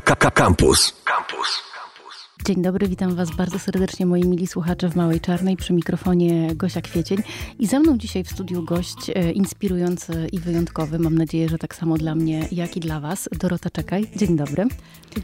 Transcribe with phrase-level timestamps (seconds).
[0.00, 0.92] Campus.
[1.04, 1.62] Campus.
[2.44, 6.80] Dzień dobry, witam Was bardzo serdecznie, moi mili słuchacze w Małej Czarnej, przy mikrofonie Gosia
[6.80, 7.18] Kwiecień.
[7.58, 11.74] I ze mną dzisiaj w studiu gość e, inspirujący i wyjątkowy, mam nadzieję, że tak
[11.74, 14.10] samo dla mnie, jak i dla Was, Dorota Czekaj.
[14.16, 14.64] Dzień dobry.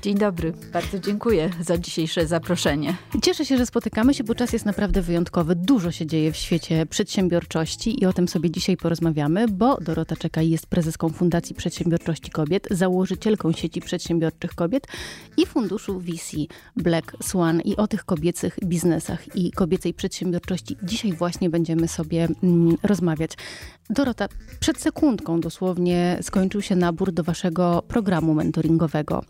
[0.03, 2.97] Dzień dobry, bardzo dziękuję za dzisiejsze zaproszenie.
[3.23, 5.55] Cieszę się, że spotykamy się, bo czas jest naprawdę wyjątkowy.
[5.55, 10.51] Dużo się dzieje w świecie przedsiębiorczości i o tym sobie dzisiaj porozmawiamy, bo Dorota Czekaj
[10.51, 14.87] jest prezeską Fundacji Przedsiębiorczości Kobiet, założycielką sieci przedsiębiorczych kobiet
[15.37, 16.37] i funduszu VC
[16.77, 22.77] Black Swan i o tych kobiecych biznesach i kobiecej przedsiębiorczości dzisiaj właśnie będziemy sobie mm,
[22.83, 23.31] rozmawiać.
[23.91, 24.29] Dorota,
[24.61, 29.25] przed sekundką dosłownie skończył się nabór do waszego programu mentoringowego,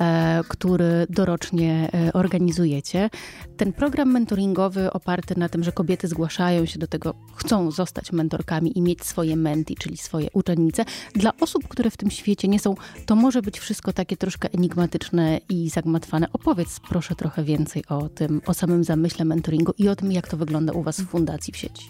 [0.00, 3.10] e, który dorocznie e, organizujecie.
[3.56, 8.78] Ten program mentoringowy oparty na tym, że kobiety zgłaszają się do tego, chcą zostać mentorkami
[8.78, 10.84] i mieć swoje menti, czyli swoje uczennice.
[11.14, 12.74] Dla osób, które w tym świecie nie są,
[13.06, 16.32] to może być wszystko takie troszkę enigmatyczne i zagmatwane.
[16.32, 20.36] Opowiedz proszę trochę więcej o tym, o samym zamyśle mentoringu i o tym, jak to
[20.36, 21.88] wygląda u was w fundacji w sieci.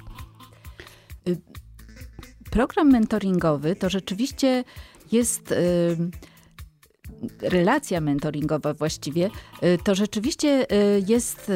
[1.28, 1.63] Y,
[2.54, 4.64] program mentoringowy to rzeczywiście
[5.12, 5.96] jest y,
[7.40, 9.30] relacja mentoringowa właściwie,
[9.62, 10.66] y, to rzeczywiście
[11.06, 11.52] jest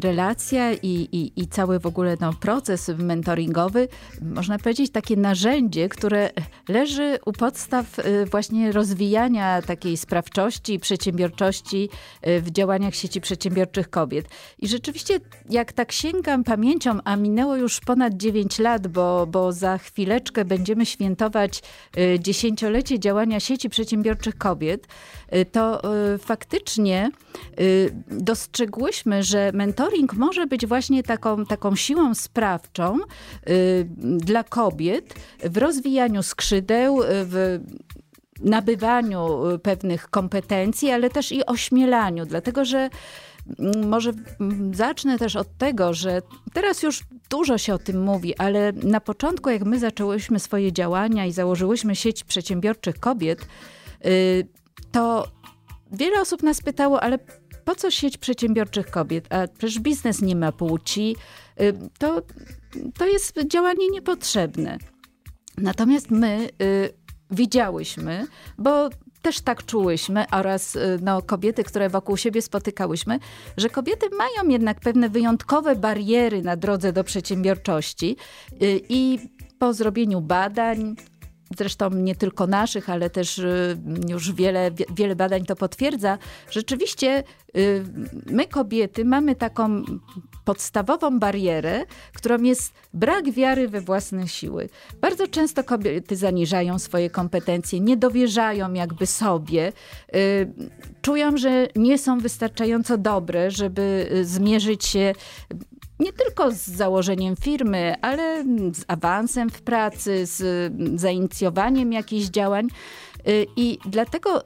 [0.00, 3.88] relacja i, i, i cały w ogóle no, proces mentoringowy,
[4.22, 6.30] można powiedzieć takie narzędzie, które
[6.68, 11.88] leży u podstaw y, właśnie rozwijania takiej sprawczości i przedsiębiorczości
[12.26, 14.26] y, w działaniach sieci przedsiębiorczych kobiet.
[14.58, 19.78] I rzeczywiście jak tak sięgam pamięcią, a minęło już ponad 9 lat, bo, bo za
[19.78, 21.62] chwileczkę będziemy świętować
[21.98, 24.86] y, dziesięciolecie działania sieci przedsiębiorczych kobiet,
[25.52, 25.82] to
[26.18, 27.10] faktycznie
[28.10, 32.98] dostrzegłyśmy, że mentor mentoring może być właśnie taką, taką siłą sprawczą
[33.48, 37.60] y, dla kobiet w rozwijaniu skrzydeł, w
[38.40, 42.90] nabywaniu y, pewnych kompetencji, ale też i ośmielaniu, dlatego że
[43.58, 46.22] mm, może mm, zacznę też od tego, że
[46.52, 47.00] teraz już
[47.30, 51.96] dużo się o tym mówi, ale na początku, jak my zaczęłyśmy swoje działania i założyłyśmy
[51.96, 53.46] sieć przedsiębiorczych kobiet,
[54.06, 54.48] y,
[54.92, 55.28] to
[55.92, 57.18] wiele osób nas pytało, ale
[57.68, 59.32] po co sieć przedsiębiorczych kobiet?
[59.32, 61.16] A przecież biznes nie ma płci.
[61.60, 62.22] Y, to,
[62.98, 64.78] to jest działanie niepotrzebne.
[65.58, 66.92] Natomiast my y,
[67.30, 68.26] widziałyśmy,
[68.58, 68.88] bo
[69.22, 73.18] też tak czułyśmy oraz y, no, kobiety, które wokół siebie spotykałyśmy,
[73.56, 78.16] że kobiety mają jednak pewne wyjątkowe bariery na drodze do przedsiębiorczości
[78.88, 79.18] i
[79.58, 80.96] po zrobieniu badań,
[81.58, 86.18] zresztą nie tylko naszych, ale też y, już wiele, wiele badań to potwierdza,
[86.50, 87.24] rzeczywiście
[87.56, 87.84] y,
[88.26, 89.82] my kobiety mamy taką
[90.44, 94.68] podstawową barierę, którą jest brak wiary we własne siły.
[95.00, 99.72] Bardzo często kobiety zaniżają swoje kompetencje, nie dowierzają jakby sobie,
[100.14, 100.52] y,
[101.02, 105.12] czują, że nie są wystarczająco dobre, żeby zmierzyć się
[106.00, 108.44] nie tylko z założeniem firmy, ale
[108.74, 112.68] z awansem w pracy, z zainicjowaniem jakichś działań.
[113.28, 114.44] Y, I dlatego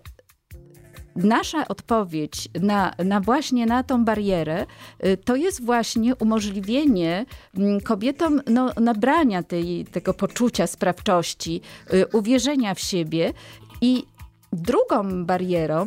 [1.16, 4.66] nasza odpowiedź na, na właśnie na tą barierę
[5.06, 7.26] y, to jest właśnie umożliwienie
[7.56, 11.60] mm, kobietom no, nabrania tej, tego poczucia sprawczości,
[11.94, 13.32] y, uwierzenia w siebie
[13.80, 14.04] i
[14.52, 15.86] drugą barierą,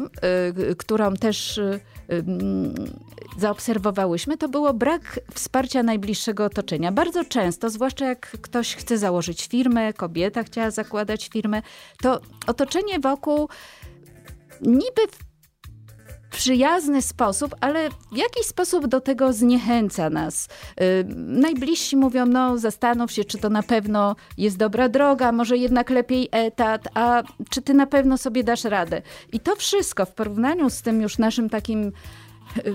[0.78, 1.60] którą też
[3.38, 6.92] zaobserwowałyśmy, to było brak wsparcia najbliższego otoczenia.
[6.92, 11.62] Bardzo często, zwłaszcza jak ktoś chce założyć firmę, kobieta chciała zakładać firmę,
[12.02, 13.50] to otoczenie wokół
[14.62, 15.02] niby
[16.32, 20.48] przyjazny sposób, ale w jakiś sposób do tego zniechęca nas.
[20.80, 20.86] Yy,
[21.18, 26.30] najbliżsi mówią, no zastanów się, czy to na pewno jest dobra droga, może jednak lepiej
[26.32, 29.02] etat, a czy ty na pewno sobie dasz radę.
[29.34, 31.92] I to wszystko w porównaniu z tym już naszym takim
[32.58, 32.74] y,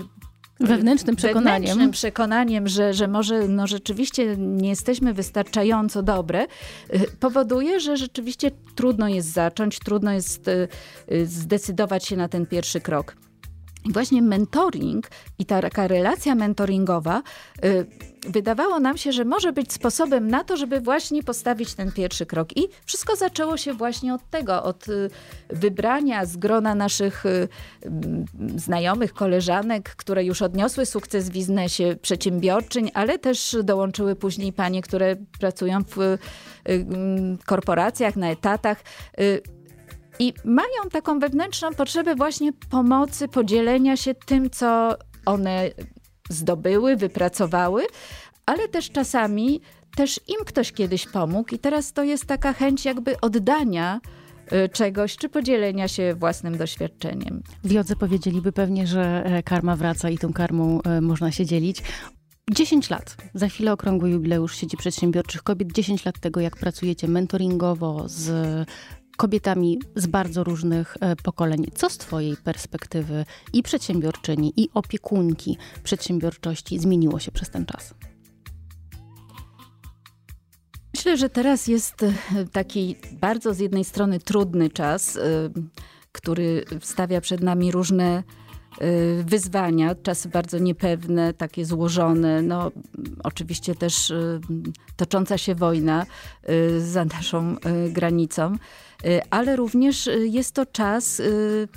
[0.59, 1.61] wewnętrznym przekonaniem.
[1.61, 6.47] Wewnętrznym przekonaniem, że, że może no rzeczywiście nie jesteśmy wystarczająco dobre,
[6.93, 10.67] y, powoduje, że rzeczywiście trudno jest zacząć, trudno jest y,
[11.25, 13.15] zdecydować się na ten pierwszy krok.
[13.85, 17.23] I właśnie mentoring i ta taka relacja mentoringowa
[17.65, 17.85] y,
[18.27, 22.57] wydawało nam się, że może być sposobem na to, żeby właśnie postawić ten pierwszy krok.
[22.57, 25.09] I wszystko zaczęło się właśnie od tego, od y,
[25.49, 27.47] wybrania z grona naszych y,
[28.55, 35.15] znajomych, koleżanek, które już odniosły sukces w biznesie przedsiębiorczyń, ale też dołączyły później panie, które
[35.39, 36.17] pracują w
[37.45, 38.83] korporacjach, na etatach
[40.21, 44.95] i mają taką wewnętrzną potrzebę właśnie pomocy, podzielenia się tym, co
[45.25, 45.69] one
[46.29, 47.83] zdobyły, wypracowały,
[48.45, 49.61] ale też czasami
[49.95, 54.01] też im ktoś kiedyś pomógł i teraz to jest taka chęć jakby oddania
[54.73, 57.43] czegoś, czy podzielenia się własnym doświadczeniem.
[57.63, 61.83] W powiedzieliby pewnie, że karma wraca i tą karmą można się dzielić.
[62.51, 63.17] 10 lat.
[63.33, 65.71] Za chwilę okrągły jubileusz sieci przedsiębiorczych kobiet.
[65.71, 68.31] 10 lat tego, jak pracujecie mentoringowo z
[69.17, 71.65] kobietami z bardzo różnych e, pokoleń.
[71.75, 77.93] Co z Twojej perspektywy i przedsiębiorczyni, i opiekunki przedsiębiorczości zmieniło się przez ten czas?
[80.95, 82.13] Myślę, że teraz jest e,
[82.51, 85.21] taki bardzo z jednej strony trudny czas, e,
[86.11, 88.23] który stawia przed nami różne
[89.23, 92.41] wyzwania, czasy bardzo niepewne, takie złożone.
[92.41, 92.71] No,
[93.23, 94.13] oczywiście też
[94.95, 96.05] tocząca się wojna
[96.79, 97.55] za naszą
[97.89, 98.55] granicą.
[99.05, 101.67] Y, ale również y, jest to czas, y,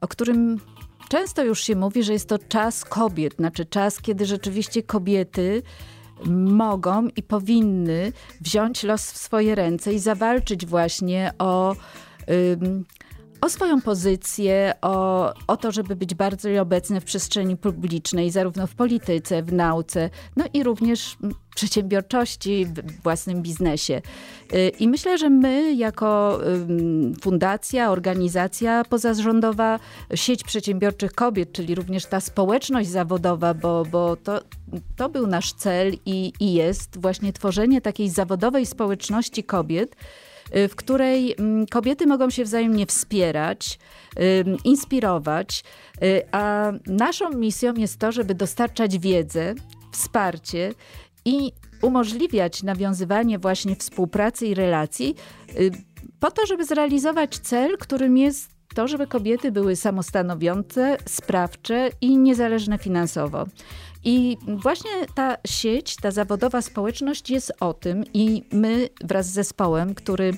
[0.00, 0.60] o którym
[1.08, 5.62] często już się mówi, że jest to czas kobiet, znaczy czas, kiedy rzeczywiście kobiety
[6.26, 11.76] mogą i powinny wziąć los w swoje ręce i zawalczyć właśnie o
[13.40, 18.74] o swoją pozycję, o, o to, żeby być bardziej obecny w przestrzeni publicznej, zarówno w
[18.74, 24.02] polityce, w nauce, no i również w przedsiębiorczości, w własnym biznesie.
[24.54, 26.40] Y, I myślę, że my jako
[27.22, 29.78] fundacja, organizacja pozarządowa,
[30.14, 34.40] sieć przedsiębiorczych kobiet, czyli również ta społeczność zawodowa, bo, bo to,
[34.96, 39.96] to był nasz cel i, i jest właśnie tworzenie takiej zawodowej społeczności kobiet,
[40.52, 43.78] w której mm, kobiety mogą się wzajemnie wspierać,
[44.18, 45.64] y, inspirować,
[46.02, 49.54] y, a naszą misją jest to, żeby dostarczać wiedzę,
[49.92, 50.72] wsparcie
[51.24, 51.52] i
[51.82, 55.14] umożliwiać nawiązywanie właśnie współpracy i relacji
[56.20, 62.78] po to, żeby zrealizować cel, którym jest to, żeby kobiety były samostanowiące, sprawcze i niezależne
[62.78, 63.46] finansowo.
[64.04, 69.94] I właśnie ta sieć, ta zawodowa społeczność jest o tym i my wraz z zespołem,
[69.94, 70.32] który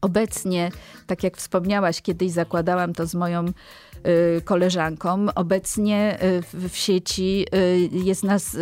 [0.00, 0.70] obecnie,
[1.06, 5.26] tak jak wspomniałaś, kiedyś zakładałam to z moją y, koleżanką.
[5.34, 6.18] Obecnie
[6.54, 8.56] y, w sieci y, jest nas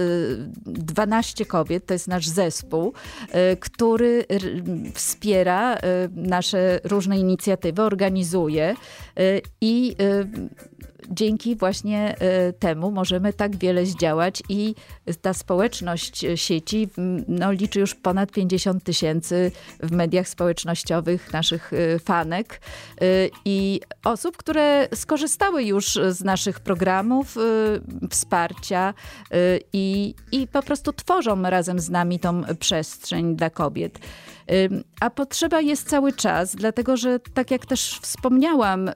[0.66, 2.92] 12 kobiet, to jest nasz zespół,
[3.60, 4.24] który
[4.94, 5.78] wspiera
[6.14, 8.74] nasze różne inicjatywy, organizuje
[9.60, 9.96] i
[11.10, 14.74] dzięki właśnie e, temu możemy tak wiele zdziałać i
[15.22, 16.88] ta społeczność sieci
[17.28, 22.60] no, liczy już ponad 50 tysięcy w mediach społecznościowych naszych e, fanek
[23.00, 23.04] e,
[23.44, 27.36] i osób, które skorzystały już z naszych programów
[28.10, 28.94] wsparcia
[29.72, 33.98] i, i po prostu tworzą razem z nami tą przestrzeń dla kobiet.
[35.00, 38.90] A potrzeba jest cały czas, dlatego że tak jak też wspomniałam,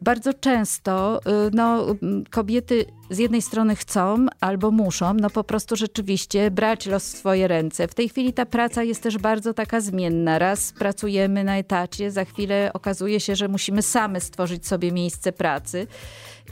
[0.00, 1.86] bardzo często y, no,
[2.30, 7.48] kobiety z jednej strony chcą albo muszą, no po prostu rzeczywiście brać los w swoje
[7.48, 7.88] ręce.
[7.88, 10.38] W tej chwili ta praca jest też bardzo taka zmienna.
[10.38, 15.86] Raz pracujemy na etacie, za chwilę okazuje się, że musimy same stworzyć sobie miejsce pracy.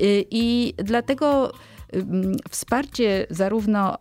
[0.01, 1.53] Y, I dlatego
[2.51, 3.99] wsparcie zarówno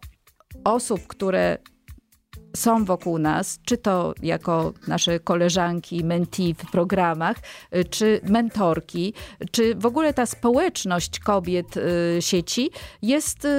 [0.64, 1.58] osób, które
[2.56, 7.38] są wokół nas, czy to jako nasze koleżanki, mentee w programach,
[7.76, 9.14] y, czy mentorki,
[9.52, 11.82] czy w ogóle ta społeczność kobiet y,
[12.20, 12.70] sieci
[13.02, 13.50] jest y,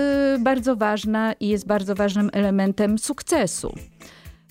[0.41, 3.75] bardzo ważna i jest bardzo ważnym elementem sukcesu.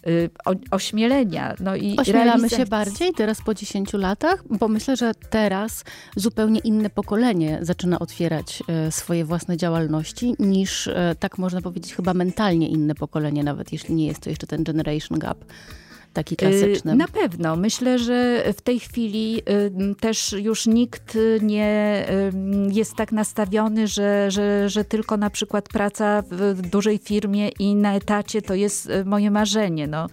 [0.08, 0.30] Y,
[0.72, 1.56] ośmielenia.
[1.60, 2.58] No i Ośmielamy realizacji.
[2.58, 5.84] się bardziej teraz po 10 latach, bo myślę, że teraz
[6.16, 12.14] zupełnie inne pokolenie zaczyna otwierać e, swoje własne działalności niż, e, tak można powiedzieć, chyba
[12.14, 15.38] mentalnie inne pokolenie, nawet jeśli nie jest to jeszcze ten generation gap
[16.14, 16.96] taki klasyczny?
[16.96, 17.56] Na pewno.
[17.56, 19.42] Myślę, że w tej chwili
[20.00, 22.06] też już nikt nie
[22.72, 27.96] jest tak nastawiony, że, że, że tylko na przykład praca w dużej firmie i na
[27.96, 29.88] etacie to jest y, moje marzenie.
[29.88, 30.08] No,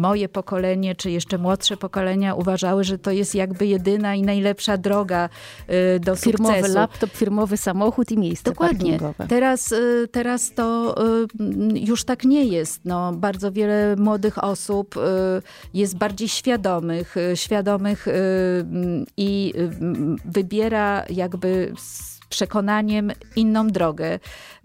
[0.00, 5.28] moje pokolenie, czy jeszcze młodsze pokolenia uważały, że to jest jakby jedyna i najlepsza droga
[5.96, 6.74] y, do firmowy sukcesu.
[6.74, 8.90] laptop, firmowy samochód i miejsce Dokładnie.
[8.90, 9.26] Parkingowe.
[9.28, 10.94] Teraz, y, teraz to
[11.74, 12.80] już tak nie jest.
[12.84, 14.94] No, bardzo wiele młodych osób
[15.74, 18.06] jest bardziej świadomych, świadomych
[19.16, 19.54] i
[20.24, 21.72] wybiera jakby
[22.30, 24.18] przekonaniem inną drogę.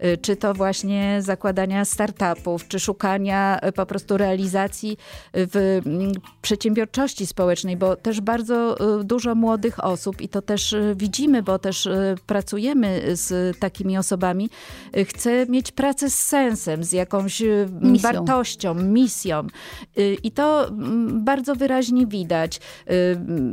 [0.04, 4.96] Y, czy to właśnie zakładania startupów, czy szukania y, po prostu realizacji
[5.34, 11.42] w mm, przedsiębiorczości społecznej, bo też bardzo y, dużo młodych osób i to też widzimy,
[11.42, 11.88] bo też
[12.26, 14.50] pracujemy z takimi osobami,
[15.08, 17.42] chce mieć pracę z sensem, z jakąś
[17.80, 18.12] misją.
[18.12, 19.46] wartością, misją.
[20.22, 22.60] I to mm, bardzo wyraźnie widać.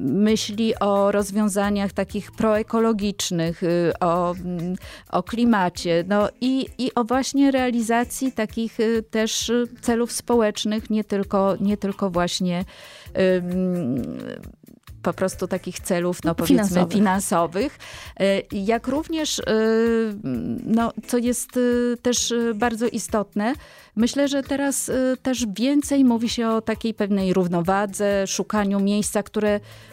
[0.03, 3.61] Myśli o rozwiązaniach takich proekologicznych,
[4.05, 4.35] o,
[5.09, 11.55] o klimacie, no i, i o właśnie realizacji takich y, też celów społecznych, nie tylko,
[11.59, 12.65] nie tylko właśnie
[15.01, 17.77] po prostu takich celów, no powiedzmy finansowych, finansowych.
[18.51, 19.41] Jak również,
[20.63, 21.49] no, co jest
[22.01, 23.53] też bardzo istotne,
[23.95, 24.91] myślę, że teraz
[25.21, 29.59] też więcej mówi się o takiej pewnej równowadze, szukaniu miejsca, które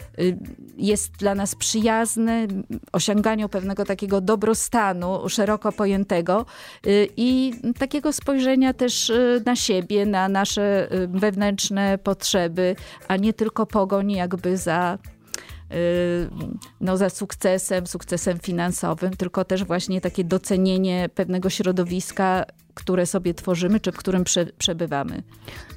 [0.77, 2.47] jest dla nas przyjazny,
[2.91, 6.45] osiąganiu pewnego takiego dobrostanu szeroko pojętego
[6.87, 12.75] y, i takiego spojrzenia też y, na siebie, na nasze wewnętrzne potrzeby,
[13.07, 14.97] a nie tylko pogoń jakby za
[16.81, 23.79] no, za sukcesem, sukcesem finansowym, tylko też właśnie takie docenienie pewnego środowiska, które sobie tworzymy,
[23.79, 25.23] czy w którym prze, przebywamy.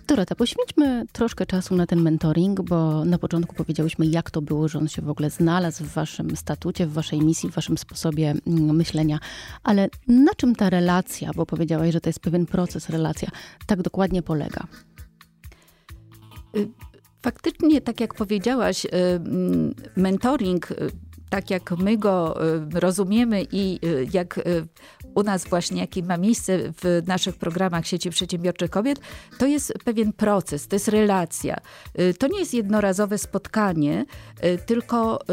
[0.07, 4.79] Dorota, poświęćmy troszkę czasu na ten mentoring, bo na początku powiedziałyśmy, jak to było, że
[4.79, 8.77] on się w ogóle znalazł w waszym statucie, w waszej misji, w waszym sposobie mm,
[8.77, 9.19] myślenia.
[9.63, 13.29] Ale na czym ta relacja, bo powiedziałaś, że to jest pewien proces, relacja,
[13.67, 14.67] tak dokładnie polega?
[16.57, 16.69] Y,
[17.25, 18.89] faktycznie, tak jak powiedziałaś, y,
[19.97, 20.75] mentoring y,
[21.31, 22.39] tak jak my go
[22.75, 23.81] rozumiemy i
[24.13, 24.41] jak
[25.15, 29.01] u nas właśnie, jaki ma miejsce w naszych programach sieci przedsiębiorczych kobiet,
[29.39, 31.57] to jest pewien proces, to jest relacja.
[32.01, 34.05] Y, to nie jest jednorazowe spotkanie,
[34.45, 35.25] y, tylko y,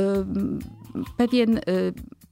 [1.18, 1.60] pewien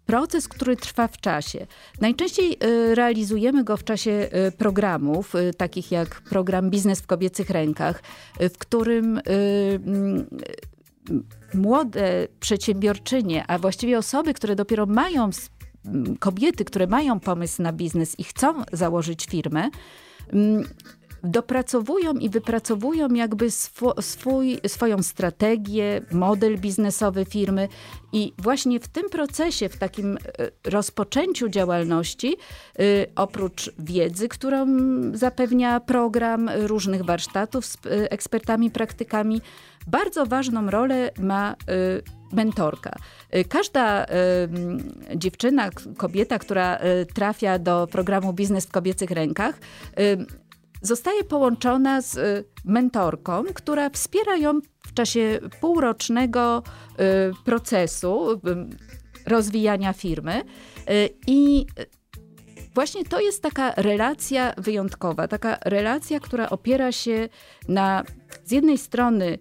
[0.10, 1.68] proces, który trwa w czasie.
[2.02, 2.58] Najczęściej
[2.94, 8.04] realizujemy go w czasie programów, takich jak program Biznes w kobiecych rękach,
[8.40, 9.22] w którym
[11.54, 15.30] młode przedsiębiorczynie, a właściwie osoby, które dopiero mają
[16.20, 19.70] kobiety, które mają pomysł na biznes i chcą założyć firmę,
[21.24, 23.52] dopracowują i wypracowują jakby
[24.02, 27.68] swój, swoją strategię, model biznesowy firmy
[28.14, 32.38] i właśnie w tym procesie, w takim e, rozpoczęciu działalności,
[32.80, 32.84] e,
[33.16, 34.68] oprócz wiedzy, którą
[35.14, 39.42] zapewnia program różnych warsztatów z e, ekspertami, praktykami,
[39.88, 41.56] bardzo ważną rolę ma
[42.32, 42.96] mentorka.
[43.50, 44.06] Każda
[45.16, 46.80] dziewczyna, kobieta, która
[47.14, 49.60] trafia do programu Biznes w kobiecych rękach,
[50.82, 58.40] zostaje połączona z y, mentorką, która wspiera ją w czasie półrocznego y, procesu y,
[59.26, 60.44] rozwijania firmy.
[61.28, 61.66] I
[62.76, 67.30] właśnie to jest taka relacja wyjątkowa, taka relacja, która opiera się
[67.68, 68.04] na
[68.46, 69.40] z jednej strony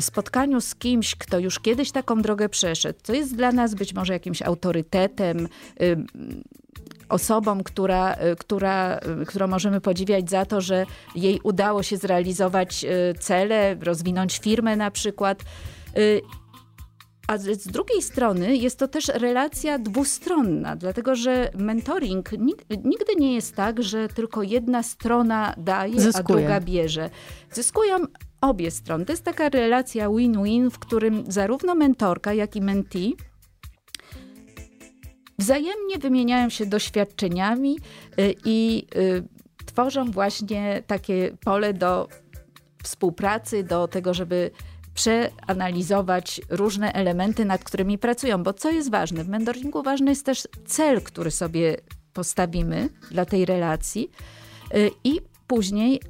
[0.00, 4.12] spotkaniu z kimś, kto już kiedyś taką drogę przeszedł, co jest dla nas być może
[4.12, 5.48] jakimś autorytetem,
[7.12, 12.84] osobą, która, y, która, y, którą możemy podziwiać za to, że jej udało się zrealizować
[12.84, 15.42] y, cele, rozwinąć firmę na przykład.
[17.28, 22.30] A z drugiej strony jest to też relacja dwustronna, dlatego że mentoring
[22.84, 26.38] nigdy nie jest tak, że tylko jedna strona daje, Zyskuje.
[26.38, 27.10] a druga bierze.
[27.52, 27.96] Zyskują
[28.40, 29.04] obie strony.
[29.04, 33.12] To jest taka relacja win-win, w którym zarówno mentorka, jak i mentee
[35.42, 37.78] wzajemnie wymieniają się doświadczeniami
[38.18, 39.22] y, i y,
[39.66, 42.08] tworzą właśnie takie pole do
[42.82, 44.50] współpracy, do tego, żeby
[44.94, 48.42] przeanalizować różne elementy, nad którymi pracują.
[48.42, 49.24] Bo co jest ważne?
[49.24, 51.76] W mentoringu ważny jest też cel, który sobie
[52.12, 54.10] postawimy dla tej relacji
[54.74, 56.00] y, i później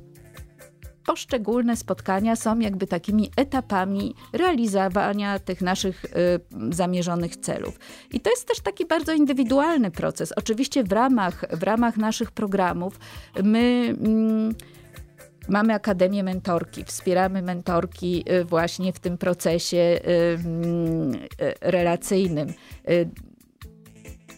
[1.06, 6.10] poszczególne spotkania są jakby takimi etapami realizowania tych naszych y,
[6.74, 7.78] zamierzonych celów.
[8.10, 10.32] I to jest też taki bardzo indywidualny proces.
[10.36, 12.98] Oczywiście w ramach, w ramach naszych programów
[13.42, 13.94] my...
[14.00, 14.54] Mm,
[15.48, 20.00] Mamy Akademię Mentorki, wspieramy mentorki y, właśnie w tym procesie y,
[20.44, 21.12] mm,
[21.60, 22.48] relacyjnym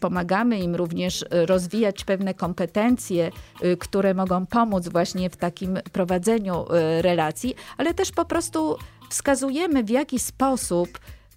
[0.05, 3.31] pomagamy im również y, rozwijać pewne kompetencje,
[3.65, 8.77] y, które mogą pomóc właśnie w takim prowadzeniu y, relacji, ale też po prostu
[9.11, 10.89] wskazujemy, w jaki sposób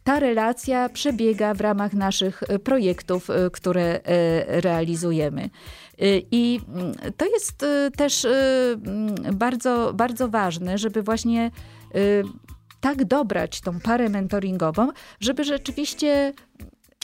[0.03, 3.99] ta relacja przebiega w ramach naszych projektów, które
[4.47, 5.49] realizujemy.
[6.31, 7.65] I mm, to jest
[7.97, 11.51] też mm, bardzo, bardzo ważne, żeby właśnie
[12.81, 16.33] tak dobrać tą parę mentoringową, żeby rzeczywiście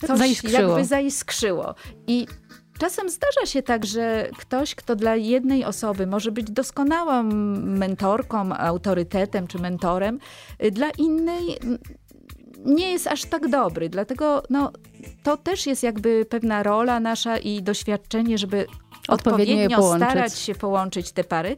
[0.08, 0.62] coś zaiskrzyło.
[0.62, 1.76] jakby zaiskrzyło.
[2.08, 2.28] I
[2.80, 9.48] Czasem zdarza się tak, że ktoś, kto dla jednej osoby może być doskonałą mentorką, autorytetem
[9.48, 10.20] czy mentorem,
[10.64, 11.60] y, dla innej
[12.66, 13.90] nie jest aż tak dobry.
[13.90, 14.72] Dlatego no,
[15.24, 18.66] to też jest jakby pewna rola nasza i doświadczenie, żeby
[19.08, 21.58] odpowiednio, odpowiednio starać się połączyć te pary.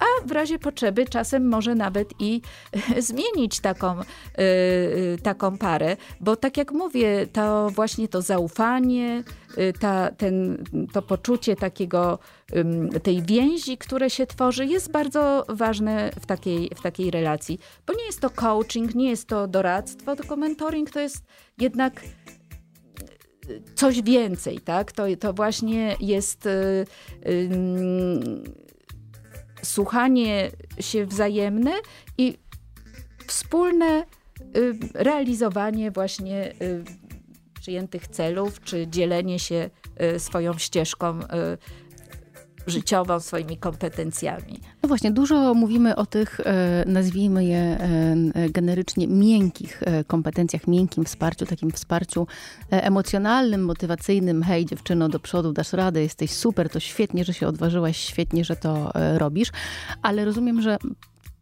[0.00, 2.40] A w razie potrzeby czasem może nawet i
[3.08, 9.24] zmienić taką, y, taką parę, bo tak jak mówię, to właśnie to zaufanie,
[9.80, 12.18] ta, ten, to poczucie takiego,
[13.02, 17.58] tej więzi, które się tworzy, jest bardzo ważne w takiej, w takiej relacji.
[17.86, 21.24] Bo nie jest to coaching, nie jest to doradztwo, tylko mentoring to jest
[21.58, 22.00] jednak
[23.74, 24.92] coś więcej, tak?
[24.92, 26.50] To, to właśnie jest y,
[27.26, 28.63] y,
[29.64, 31.72] słuchanie się wzajemne
[32.18, 32.38] i
[33.26, 34.04] wspólne
[34.56, 36.84] y, realizowanie właśnie y,
[37.60, 39.70] przyjętych celów, czy dzielenie się
[40.16, 41.20] y, swoją ścieżką
[42.66, 44.60] życiową, swoimi kompetencjami.
[44.82, 51.04] No właśnie, dużo mówimy o tych, e, nazwijmy je e, generycznie, miękkich e, kompetencjach, miękkim
[51.04, 52.26] wsparciu, takim wsparciu
[52.70, 54.42] emocjonalnym, motywacyjnym.
[54.42, 58.56] Hej, dziewczyno, do przodu, dasz radę, jesteś super, to świetnie, że się odważyłaś, świetnie, że
[58.56, 59.48] to robisz.
[60.02, 60.76] Ale rozumiem, że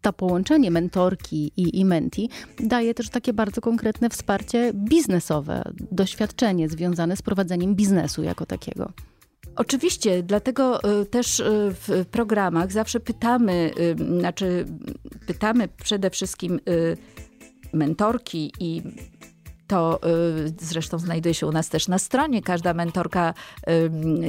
[0.03, 7.17] to połączenie mentorki i, i menti daje też takie bardzo konkretne wsparcie biznesowe, doświadczenie związane
[7.17, 8.93] z prowadzeniem biznesu jako takiego.
[9.57, 14.67] Oczywiście, dlatego y, też y, w programach zawsze pytamy, y, znaczy
[15.27, 16.61] pytamy przede wszystkim
[17.73, 18.83] mentorki i
[19.73, 20.01] to
[20.61, 22.43] zresztą znajduje się u nas też na stronie.
[22.43, 23.35] Każda mentorka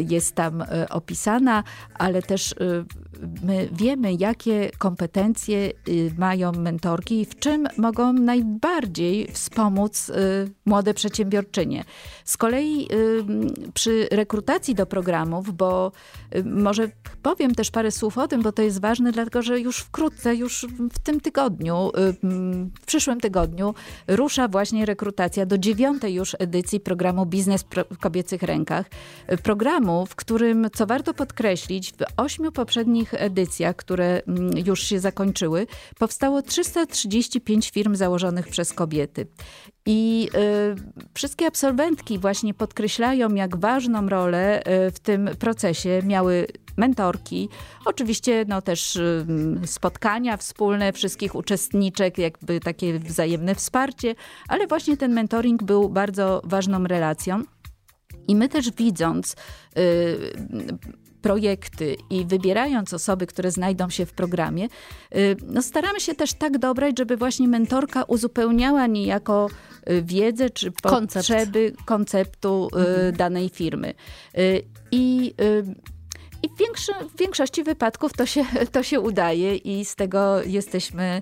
[0.10, 2.56] jest tam opisana, ale też
[3.44, 10.14] my wiemy, jakie kompetencje y, mają mentorki i w czym mogą najbardziej wspomóc y,
[10.66, 11.84] młode przedsiębiorczynie.
[12.26, 13.24] Z kolei y,
[13.74, 15.92] przy rekrutacji do programów, bo
[16.46, 16.90] może
[17.22, 20.66] powiem też parę słów o tym, bo to jest ważne, dlatego że już wkrótce, już
[20.94, 21.92] w tym tygodniu,
[22.82, 23.74] w przyszłym tygodniu
[24.08, 28.90] rusza właśnie rekrutacja do dziewiątej już edycji programu Biznes w kobiecych rękach.
[29.44, 35.68] Programu, w którym, co warto podkreślić, w ośmiu poprzednich edycjach, które mm, już się zakończyły,
[36.00, 39.28] powstało 335 firm założonych przez kobiety.
[39.86, 40.75] I y,
[41.13, 47.50] wszystkie absolwentki właśnie podkreślają, jak ważną rolę y, w tym procesie miały mentorki,
[47.86, 49.00] oczywiście no też
[49.65, 54.15] spotkania wspólne wszystkich uczestniczek, jakby takie wzajemne wsparcie,
[54.48, 57.44] ale właśnie ten mentoring był bardzo ważną relacją.
[58.27, 59.36] I my też widząc
[59.77, 60.18] y,
[61.24, 64.67] projekty i wybierając osoby, które znajdą się w programie,
[65.15, 69.50] y, no staramy się też tak dobrać, żeby właśnie mentorka uzupełniała niejako
[69.89, 71.86] y, wiedzę czy potrzeby Koncept.
[71.86, 73.15] konceptu y, mhm.
[73.15, 73.93] danej firmy.
[74.91, 75.34] I
[76.43, 81.21] i w, większo w, większości wypadków to się, to się udaje i z tego jesteśmy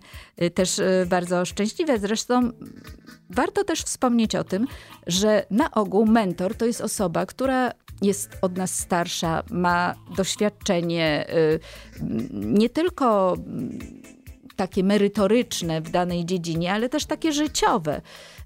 [0.53, 1.99] też bardzo szczęśliwe.
[1.99, 2.51] Zresztą
[3.29, 4.67] warto też wspomnieć o tym,
[5.07, 11.59] że na ogół mentor to jest osoba, która jest od nas starsza, ma doświadczenie y,
[12.31, 13.37] nie tylko
[14.55, 18.01] takie merytoryczne w danej dziedzinie, ale też takie życiowe.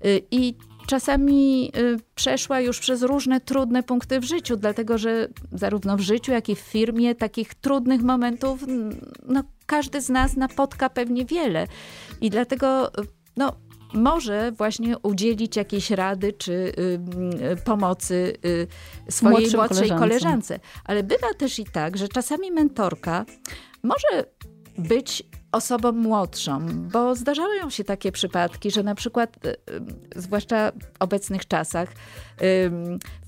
[0.05, 0.55] Y, I
[0.88, 6.32] czasami y, przeszła już przez różne trudne punkty w życiu, dlatego że zarówno w życiu,
[6.32, 8.65] jak i w firmie takich trudnych momentów
[9.26, 11.67] no, każdy z nas napotka pewnie wiele.
[12.21, 12.91] I dlatego
[13.38, 13.56] no,
[13.93, 16.74] może właśnie udzielić jakiejś rady czy y,
[17.52, 18.67] y, pomocy y,
[19.12, 20.00] swojej Młodszym młodszej koleżance.
[20.00, 20.60] koleżance.
[20.86, 23.26] Ale bywa też i tak, że czasami mentorka
[23.84, 24.26] może
[24.78, 25.24] być
[25.56, 29.56] osobą młodszą, bo zdarzają się takie przypadki, że na przykład, y, y,
[30.15, 31.89] zwłaszcza w obecnych czasach,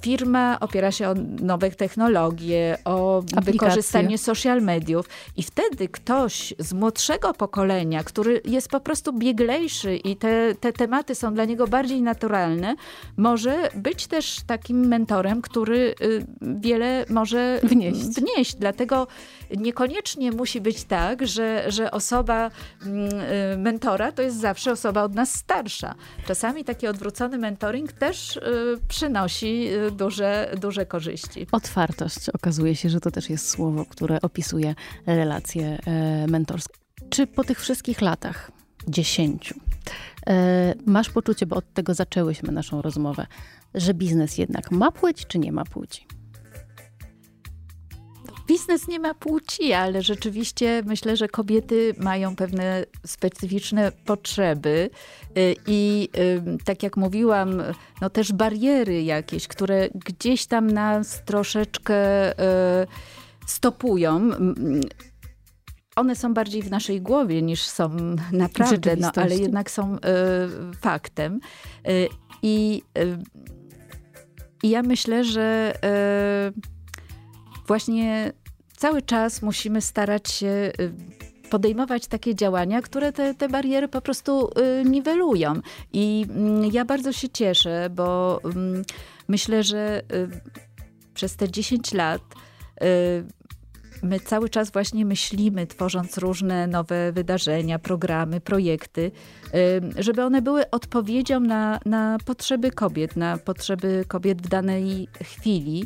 [0.01, 3.51] firma opiera się o nowe technologie, o Aplikacje.
[3.51, 10.15] wykorzystanie social mediów i wtedy ktoś z młodszego pokolenia, który jest po prostu bieglejszy i
[10.15, 12.75] te, te tematy są dla niego bardziej naturalne,
[13.17, 17.99] może być też takim mentorem, który y, wiele może wnieść.
[17.99, 18.55] wnieść.
[18.55, 19.07] Dlatego
[19.57, 25.35] niekoniecznie musi być tak, że, że osoba mm, mentora to jest zawsze osoba od nas
[25.35, 25.95] starsza.
[26.27, 28.39] Czasami taki odwrócony mentoring też
[28.87, 31.47] przynosi y, duże, duże korzyści.
[31.51, 32.29] Otwartość.
[32.29, 34.75] Okazuje się, że to też jest słowo, które opisuje
[35.05, 36.77] relacje e, mentorskie.
[37.09, 38.51] Czy po tych wszystkich latach,
[38.87, 39.55] dziesięciu,
[40.27, 43.27] e, masz poczucie, bo od tego zaczęłyśmy naszą rozmowę,
[43.75, 46.16] że biznes jednak ma płeć, czy nie ma płci?
[48.47, 54.89] Biznes nie ma płci, ale rzeczywiście myślę, że kobiety mają pewne specyficzne potrzeby
[55.37, 56.09] y, i
[56.65, 57.63] tak jak mówiłam,
[58.01, 62.87] no też bariery jakieś, które gdzieś tam nas troszeczkę y,
[63.45, 64.29] stopują
[65.97, 67.89] one są bardziej w naszej głowie niż są
[68.31, 69.99] naprawdę, no, ale jednak są y,
[70.81, 71.39] faktem.
[71.87, 72.07] Y,
[72.41, 73.17] I y,
[74.63, 75.73] ja myślę, że
[76.55, 76.76] y,
[77.67, 78.33] właśnie
[78.77, 80.91] cały czas musimy starać się y,
[81.49, 84.49] podejmować takie działania, które te, te bariery po prostu
[84.81, 85.53] y, niwelują.
[85.93, 88.83] I mm, ja bardzo się cieszę, bo mm,
[89.27, 90.29] myślę, że y,
[91.13, 92.21] przez te 10 lat
[94.03, 99.11] my cały czas właśnie myślimy, tworząc różne nowe wydarzenia, programy, projekty,
[99.99, 105.85] żeby one były odpowiedzią na, na potrzeby kobiet, na potrzeby kobiet w danej chwili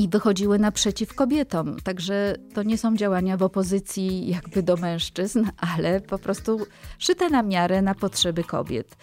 [0.00, 1.76] i wychodziły naprzeciw kobietom.
[1.80, 6.66] Także to nie są działania w opozycji jakby do mężczyzn, ale po prostu
[6.98, 8.96] szyte na miarę na potrzeby kobiet.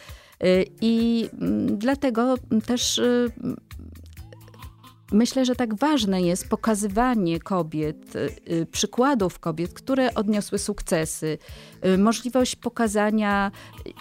[0.43, 3.31] Y, I mm, dlatego też y,
[5.11, 11.37] Myślę, że tak ważne jest pokazywanie kobiet, y, przykładów kobiet, które odniosły sukcesy,
[11.97, 13.51] możliwość pokazania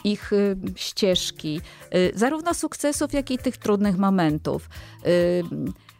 [0.04, 0.30] ich
[0.76, 1.60] ścieżki,
[2.14, 4.68] zarówno sukcesów, jak i tych trudnych momentów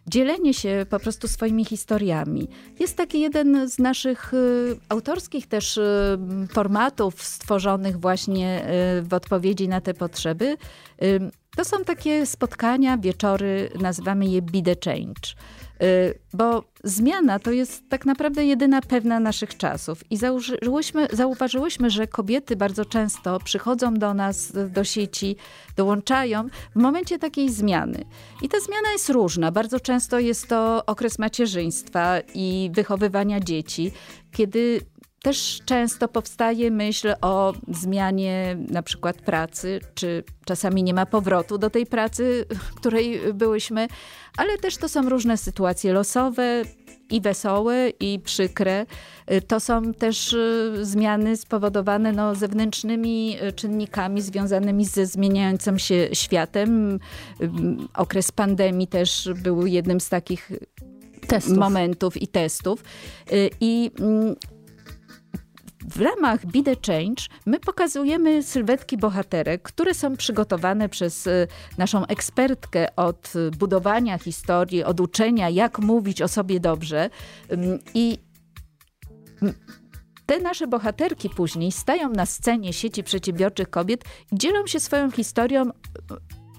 [0.07, 2.49] dzielenie się po prostu swoimi historiami.
[2.81, 6.19] Jest taki jeden z naszych y, autorskich też y,
[6.53, 8.67] formatów stworzonych właśnie
[8.99, 10.57] y, w odpowiedzi na te potrzeby.
[11.57, 15.35] To są takie spotkania, wieczory, nazywamy je Be the Change.
[15.83, 20.13] Y, bo zmiana to jest tak naprawdę jedyna pewna naszych czasów.
[20.13, 25.37] I zauważyłyśmy, zauważyłyśmy, że kobiety bardzo często przychodzą do nas, do sieci,
[25.77, 28.05] dołączają w momencie takiej zmiany.
[28.43, 29.53] I ta zmiana jest różna.
[29.53, 33.93] Bardzo często jest to okres macierzyństwa i wychowywania dzieci,
[34.33, 34.81] kiedy
[35.27, 41.71] też często powstaje myśl o zmianie na przykład pracy, czy czasami nie ma powrotu do
[41.71, 43.89] tej pracy, w której byłyśmy,
[44.37, 46.63] ale też to są różne sytuacje losowe,
[47.11, 48.87] i wesołe, i przykre.
[49.47, 56.99] To są też y, zmiany spowodowane no, zewnętrznymi y, czynnikami związanymi ze zmieniającym się światem.
[57.95, 60.53] Okres pandemii też był jednym z takich
[61.27, 61.57] testów.
[61.59, 62.85] momentów i testów.
[63.33, 64.37] Y, I mm,
[65.91, 72.07] w ramach Be The Change my pokazujemy sylwetki bohaterek, które są przygotowane przez y, naszą
[72.07, 77.11] ekspertkę od budowania historii, od uczenia, jak mówić o sobie dobrze.
[77.95, 78.19] I
[80.27, 85.71] te nasze bohaterki później stają na scenie sieci przedsiębiorczych kobiet i dzielą się swoją historią,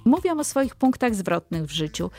[0.06, 2.10] mówią o swoich punktach zwrotnych w życiu.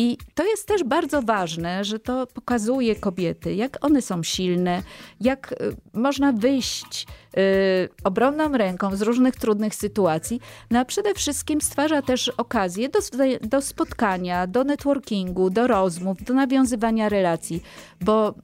[0.00, 4.82] I to jest też bardzo ważne, że to pokazuje kobiety, jak one są silne,
[5.20, 7.06] jak y, można wyjść
[7.36, 12.98] y, obronną ręką z różnych trudnych sytuacji, no a przede wszystkim stwarza też okazję do,
[13.40, 17.62] do spotkania, do networkingu, do rozmów, do nawiązywania relacji,
[18.00, 18.34] bo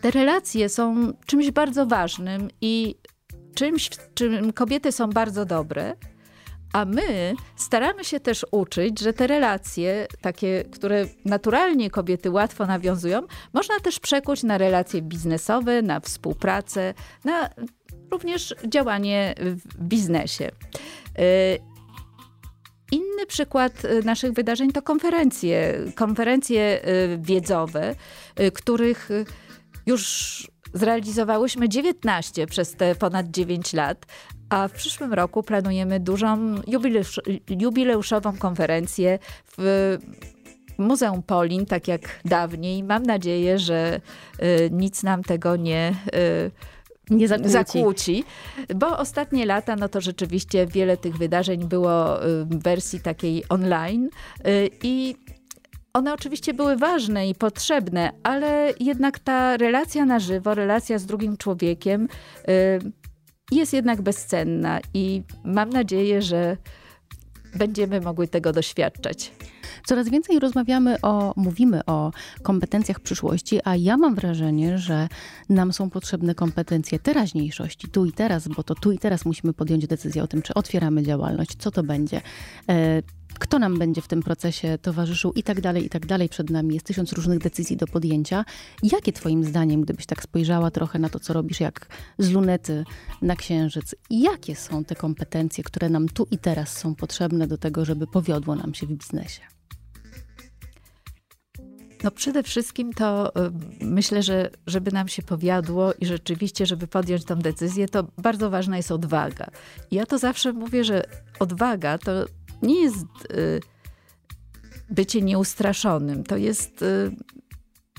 [0.00, 2.94] te relacje są czymś bardzo ważnym i
[3.54, 5.96] czymś, w czym kobiety są bardzo dobre.
[6.72, 13.22] A my staramy się też uczyć, że te relacje, takie, które naturalnie kobiety łatwo nawiązują,
[13.52, 17.50] można też przekuć na relacje biznesowe, na współpracę, na
[18.10, 20.50] również działanie w biznesie.
[21.18, 21.58] Y,
[22.92, 27.94] inny przykład y, naszych wydarzeń to konferencje, konferencje y, wiedzowe,
[28.54, 29.08] których
[29.86, 34.06] już zrealizowałyśmy 19 przez te ponad 9 lat,
[34.50, 39.18] a w przyszłym roku planujemy dużą jubileusz, jubileuszową konferencję
[39.58, 39.98] w
[40.78, 42.82] Muzeum Polin, tak jak dawniej.
[42.84, 44.00] Mam nadzieję, że
[44.42, 46.50] y, nic nam tego nie y,
[47.10, 47.52] nie zakłóci.
[47.52, 48.24] zakłóci.
[48.76, 54.08] Bo ostatnie lata, no to rzeczywiście wiele tych wydarzeń było y, w wersji takiej online
[54.46, 55.16] y, i
[55.92, 61.36] one oczywiście były ważne i potrzebne, ale jednak ta relacja na żywo, relacja z drugim
[61.36, 62.08] człowiekiem
[62.48, 62.92] y,
[63.52, 66.56] jest jednak bezcenna i mam nadzieję, że
[67.54, 69.32] będziemy mogły tego doświadczać.
[69.86, 75.08] Coraz więcej rozmawiamy o, mówimy o kompetencjach przyszłości, a ja mam wrażenie, że
[75.48, 79.86] nam są potrzebne kompetencje teraźniejszości, tu i teraz, bo to tu i teraz musimy podjąć
[79.86, 82.20] decyzję o tym, czy otwieramy działalność, co to będzie.
[83.38, 86.28] Kto nam będzie w tym procesie towarzyszył i tak dalej, i tak dalej.
[86.28, 88.44] Przed nami jest tysiąc różnych decyzji do podjęcia.
[88.82, 91.86] Jakie twoim zdaniem, gdybyś tak spojrzała trochę na to, co robisz, jak
[92.18, 92.84] z lunety
[93.22, 97.84] na księżyc, jakie są te kompetencje, które nam tu i teraz są potrzebne do tego,
[97.84, 99.40] żeby powiodło nam się w biznesie?
[102.02, 107.24] No przede wszystkim to y, myślę, że żeby nam się powiadło i rzeczywiście, żeby podjąć
[107.24, 109.46] tą decyzję, to bardzo ważna jest odwaga.
[109.90, 111.04] Ja to zawsze mówię, że
[111.38, 112.12] odwaga to
[112.62, 113.60] nie jest y,
[114.90, 116.24] bycie nieustraszonym.
[116.24, 117.10] To jest y,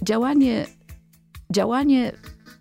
[0.04, 0.66] działanie,
[1.54, 2.12] działanie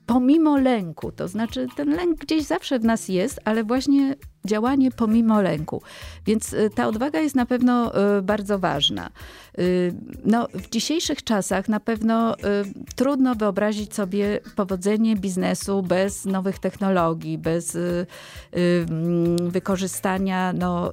[0.07, 1.13] pomimo lęku.
[1.13, 5.83] To znaczy, ten lęk gdzieś zawsze w nas jest, ale właśnie działanie pomimo lęku.
[6.27, 9.11] Więc y, ta odwaga jest na pewno y, bardzo ważna.
[9.59, 12.35] Y, no, w dzisiejszych czasach na pewno
[12.97, 17.79] trudno wyobrazić sobie powodzenie biznesu bez nowych technologii, bez
[18.53, 20.93] mm, wykorzystania no,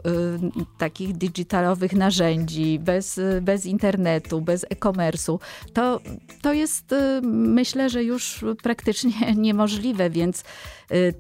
[0.78, 5.40] takich digitalowych narzędzi, bez, bez internetu, bez e-commerce'u.
[5.74, 6.00] To,
[6.42, 6.96] to jest
[7.32, 10.44] myślę, że już praktycznie niemożliwe, więc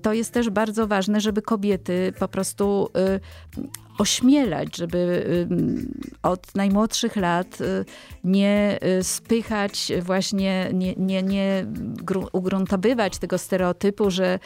[0.02, 3.20] to jest też bardzo ważne, żeby kobiety po prostu y,
[3.98, 5.48] ośmielać, żeby y,
[6.24, 7.86] od najmłodszych lat y,
[8.24, 11.66] nie spychać właśnie, nie, nie, nie
[12.32, 14.40] ugruntowywać tego stereotypu, że,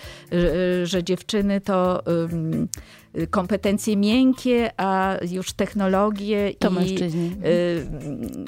[0.84, 2.03] że dziewczyny to
[3.30, 7.32] kompetencje miękkie, a już technologie to i mężczyźni.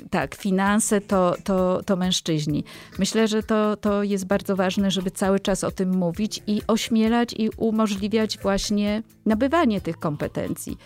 [0.09, 2.63] tak, finanse to, to, to mężczyźni.
[2.99, 7.33] Myślę, że to, to jest bardzo ważne, żeby cały czas o tym mówić i ośmielać
[7.37, 10.77] i umożliwiać właśnie nabywanie tych kompetencji.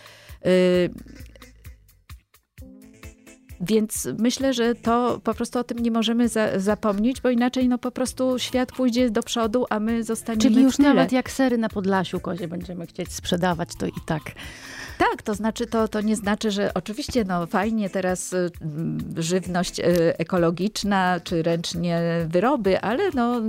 [0.46, 0.90] Y,
[3.60, 7.78] więc myślę, że to po prostu o tym nie możemy za, zapomnieć, bo inaczej no
[7.78, 11.68] po prostu świat pójdzie do przodu, a my zostaniemy Czyli już nawet jak sery na
[11.68, 14.22] Podlasiu kozie będziemy chcieć sprzedawać, to i tak.
[14.98, 18.50] Tak, to znaczy to, to nie znaczy, że oczywiście no fajnie teraz y,
[19.16, 19.84] żywność y,
[20.18, 23.40] ekologiczna, czy ręcznie wyroby, ale no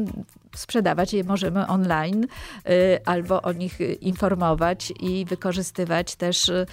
[0.56, 6.66] sprzedawać je możemy online y, albo o nich informować i wykorzystywać też y,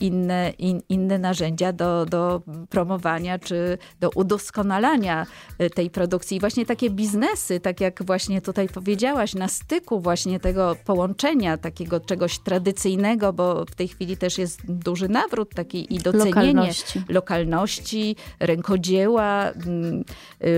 [0.00, 5.26] inne, in, inne narzędzia do, do promowania czy do udoskonalania
[5.60, 6.36] y, tej produkcji.
[6.36, 12.00] I właśnie takie biznesy, tak jak właśnie tutaj powiedziałaś, na styku właśnie tego połączenia takiego
[12.00, 18.16] czegoś tradycyjnego, bo w tej chwili też jest duży nawrót taki i docenienie lokalności, lokalności
[18.40, 20.04] rękodzieła, mm,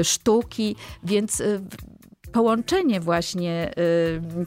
[0.02, 1.42] sztuki, więc
[2.36, 3.70] połączenie właśnie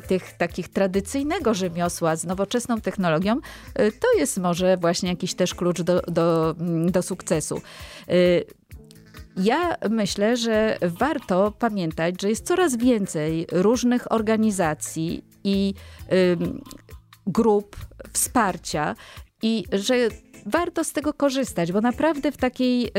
[0.02, 5.56] y, tych takich tradycyjnego rzemiosła z nowoczesną technologią, y, to jest może właśnie jakiś też
[5.56, 7.62] klucz do, do, mm, do sukcesu.
[8.10, 8.46] Y,
[9.38, 15.74] ja myślę, że warto pamiętać, że jest coraz więcej różnych organizacji i
[17.28, 17.76] grup
[18.14, 18.96] wsparcia
[19.42, 19.96] i że
[20.46, 22.92] warto z tego korzystać, bo naprawdę w takiej y,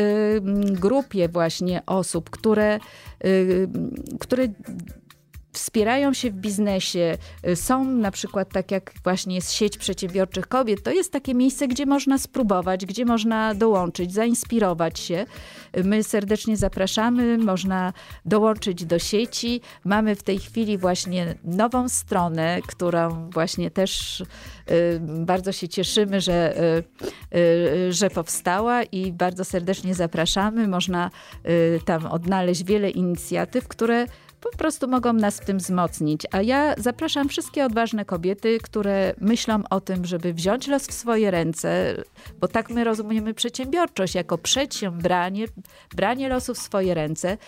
[0.81, 2.79] grupie właśnie osób, które,
[3.25, 3.69] y,
[4.21, 4.49] które
[5.53, 10.83] wspierają się w biznesie, y, są na przykład tak jak właśnie jest sieć przedsiębiorczych kobiet,
[10.83, 15.27] to jest takie miejsce, gdzie można spróbować, gdzie można dołączyć, zainspirować się.
[15.85, 17.93] My serdecznie zapraszamy, można
[18.25, 19.61] dołączyć do sieci.
[19.85, 24.25] Mamy w tej chwili właśnie nową stronę, którą właśnie też y,
[25.01, 26.63] bardzo się cieszymy, że,
[27.35, 30.69] y, że powstała i bardzo serdecznie zapraszamy.
[30.69, 31.11] Można
[31.85, 34.07] tam odnaleźć wiele inicjatyw, które
[34.41, 36.23] po prostu mogą nas w tym wzmocnić.
[36.31, 41.31] A ja zapraszam wszystkie odważne kobiety, które myślą o tym, żeby wziąć los w swoje
[41.31, 41.97] ręce,
[42.41, 45.47] bo tak my rozumiemy przedsiębiorczość jako przedsiębranie,
[45.97, 47.39] branie losu w swoje ręce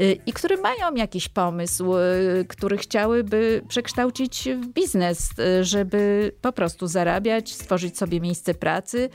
[0.00, 6.52] y, i które mają jakiś pomysł, y, który chciałyby przekształcić w biznes, y, żeby po
[6.52, 9.10] prostu zarabiać, stworzyć sobie miejsce pracy,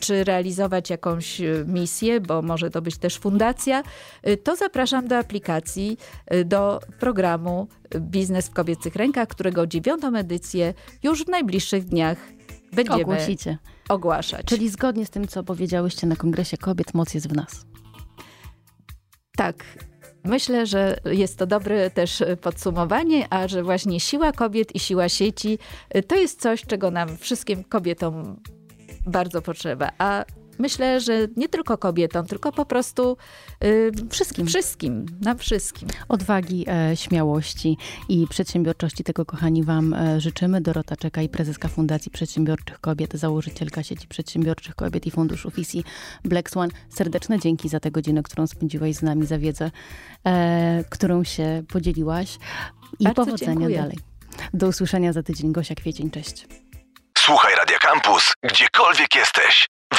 [0.00, 3.82] czy realizować jakąś misję, bo może to być też fundacja,
[4.44, 5.98] to zapraszam do aplikacji,
[6.44, 7.68] do programu
[8.00, 12.18] Biznes w kobiecych rękach, którego dziewiątą edycję już w najbliższych dniach
[12.72, 13.58] będziemy Ogłosicie.
[13.88, 14.46] ogłaszać.
[14.46, 17.66] Czyli zgodnie z tym, co powiedziałyście na Kongresie Kobiet, moc jest w nas.
[19.36, 19.64] Tak.
[20.24, 25.58] Myślę, że jest to dobre też podsumowanie, a że właśnie siła kobiet i siła sieci
[26.06, 28.40] to jest coś, czego nam wszystkim kobietom
[29.06, 29.90] bardzo potrzeba.
[29.98, 30.24] A
[30.62, 33.16] myślę, że nie tylko kobietom, tylko po prostu
[33.60, 34.46] yy, wszystkim.
[34.46, 35.88] Wszystkim, nam wszystkim.
[36.08, 37.76] Odwagi, e, śmiałości
[38.08, 40.60] i przedsiębiorczości tego, kochani, wam e, życzymy.
[40.60, 45.84] Dorota Czeka i prezeska Fundacji Przedsiębiorczych Kobiet, założycielka sieci Przedsiębiorczych Kobiet i Funduszu FISI
[46.24, 46.70] Black Swan.
[46.88, 49.70] Serdeczne dzięki za tę godzinę, którą spędziłaś z nami, za wiedzę,
[50.26, 52.38] e, którą się podzieliłaś
[52.98, 53.78] i Bardzo powodzenia dziękuję.
[53.78, 53.98] dalej.
[54.54, 55.52] Do usłyszenia za tydzień.
[55.52, 56.46] Gosia Kwiecień, cześć.
[57.18, 59.71] Słuchaj Radio Campus, gdziekolwiek jesteś.